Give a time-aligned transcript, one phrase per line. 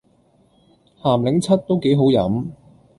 [1.03, 2.45] 咸檸七都幾好飲